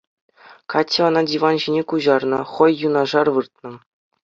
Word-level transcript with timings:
Катя 0.73 1.01
ӑна 1.09 1.21
диван 1.29 1.57
ҫине 1.65 1.83
куҫарнӑ, 1.93 2.39
хӑй 2.55 2.73
юнашар 2.87 3.27
выртнӑ. 3.39 3.71